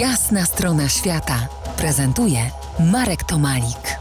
[0.00, 2.38] Jasna strona świata prezentuje
[2.92, 3.98] Marek Tomalik.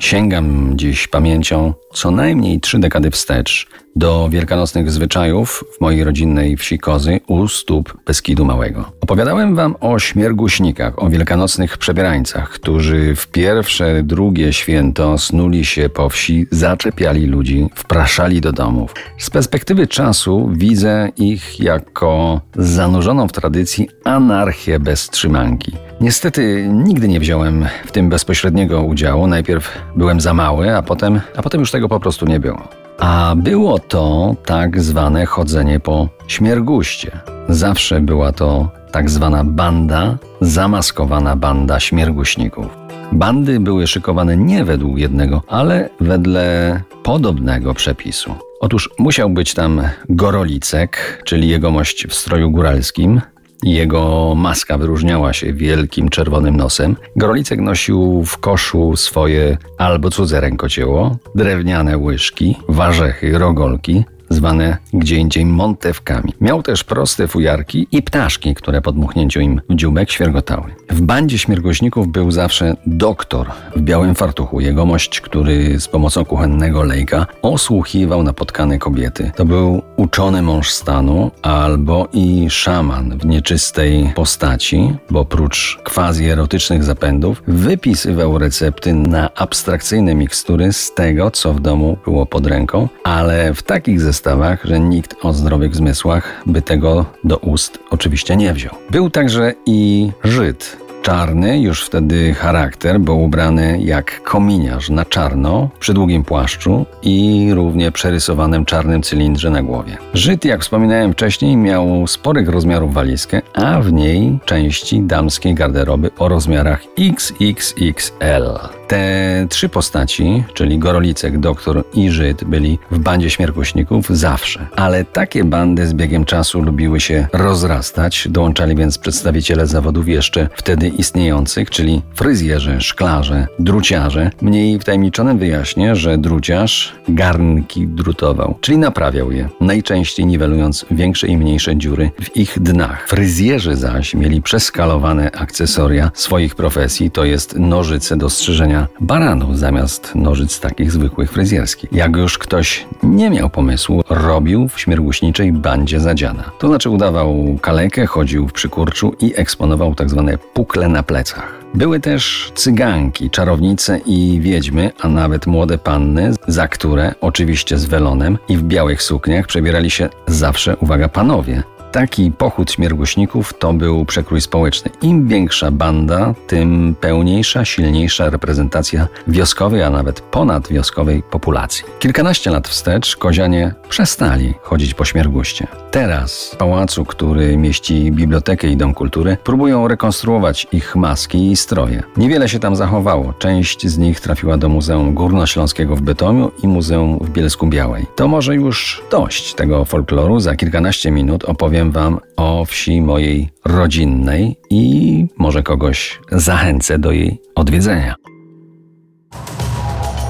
[0.00, 6.78] Sięgam dziś pamięcią co najmniej trzy dekady wstecz do wielkanocnych zwyczajów w mojej rodzinnej wsi
[6.78, 8.92] Kozy u stóp Beskidu Małego.
[9.00, 16.08] Opowiadałem wam o śmierguśnikach, o wielkanocnych przebierańcach, którzy w pierwsze, drugie święto snuli się po
[16.08, 18.94] wsi, zaczepiali ludzi, wpraszali do domów.
[19.18, 25.72] Z perspektywy czasu widzę ich jako zanurzoną w tradycji anarchię bez trzymanki.
[26.00, 29.26] Niestety nigdy nie wziąłem w tym bezpośredniego udziału.
[29.26, 32.85] Najpierw byłem za mały, a potem, a potem już tego po prostu nie było.
[32.98, 37.20] A było to tak zwane chodzenie po śmierguście.
[37.48, 42.66] Zawsze była to tak zwana banda, zamaskowana banda śmierguśników.
[43.12, 48.34] Bandy były szykowane nie według jednego, ale wedle podobnego przepisu.
[48.60, 53.20] Otóż musiał być tam Gorolicek, czyli jegomość w stroju góralskim,
[53.62, 56.96] jego maska wyróżniała się wielkim czerwonym nosem.
[57.16, 65.46] Grolicek nosił w koszu swoje albo cudze rękocieło, drewniane łyżki, warzechy, rogolki, zwane gdzie indziej
[65.46, 66.32] montewkami.
[66.40, 70.74] Miał też proste fujarki i ptaszki, które po dmuchnięciu im w dziubek świergotały.
[70.90, 73.46] W bandzie śmiergoźników był zawsze doktor
[73.76, 79.30] w białym fartuchu, jegomość, który z pomocą kuchennego lejka osłuchiwał napotkane kobiety.
[79.36, 86.84] To był uczony mąż stanu albo i szaman w nieczystej postaci, bo oprócz quasi erotycznych
[86.84, 93.54] zapędów wypisywał recepty na abstrakcyjne mikstury z tego, co w domu było pod ręką, ale
[93.54, 98.52] w takich zestawach zestawach, że nikt o zdrowych zmysłach by tego do ust oczywiście nie
[98.52, 98.74] wziął.
[98.90, 105.94] Był także i Żyd, czarny, już wtedy charakter, bo ubrany jak kominiarz na czarno, przy
[105.94, 109.96] długim płaszczu i równie przerysowanym czarnym cylindrze na głowie.
[110.14, 116.28] Żyd, jak wspominałem wcześniej, miał sporych rozmiarów walizkę, a w niej części damskiej garderoby o
[116.28, 118.75] rozmiarach XXXL.
[118.88, 124.66] Te trzy postaci, czyli Gorolicek, Doktor i Żyd, byli w bandzie śmierkuśników zawsze.
[124.76, 130.88] Ale takie bandy z biegiem czasu lubiły się rozrastać, dołączali więc przedstawiciele zawodów jeszcze wtedy
[130.88, 134.30] istniejących, czyli fryzjerzy, szklarze, druciarze.
[134.42, 141.76] Mniej wtajemniczonym wyjaśnię, że druciarz garnki drutował, czyli naprawiał je, najczęściej niwelując większe i mniejsze
[141.76, 143.08] dziury w ich dnach.
[143.08, 150.60] Fryzjerzy zaś mieli przeskalowane akcesoria swoich profesji, to jest nożyce do strzyżenia baranów zamiast nożyc
[150.60, 151.92] takich zwykłych fryzjerskich.
[151.92, 156.50] Jak już ktoś nie miał pomysłu, robił w śmierguśniczej bandzie zadziana.
[156.58, 161.56] To znaczy udawał kalekę, chodził w przykurczu i eksponował tak zwane pukle na plecach.
[161.74, 168.38] Były też cyganki, czarownice i wiedźmy, a nawet młode panny, za które, oczywiście z welonem
[168.48, 171.62] i w białych sukniach, przebierali się zawsze, uwaga, panowie,
[171.96, 174.90] Taki pochód śmierguśników to był przekrój społeczny.
[175.02, 181.84] Im większa banda, tym pełniejsza, silniejsza reprezentacja wioskowej, a nawet ponadwioskowej populacji.
[181.98, 185.66] Kilkanaście lat wstecz kozianie przestali chodzić po śmierguście.
[185.90, 192.02] Teraz w pałacu, który mieści bibliotekę i dom kultury, próbują rekonstruować ich maski i stroje.
[192.16, 193.32] Niewiele się tam zachowało.
[193.38, 198.06] Część z nich trafiła do Muzeum Górnośląskiego w Bytomiu i Muzeum w Bielsku Białej.
[198.16, 200.40] To może już dość tego folkloru.
[200.40, 207.12] Za kilkanaście minut opowiem opowiem Wam o wsi mojej rodzinnej i może kogoś zachęcę do
[207.12, 208.14] jej odwiedzenia.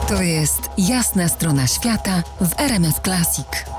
[0.09, 3.76] To jest jasna strona świata w RMS Classic.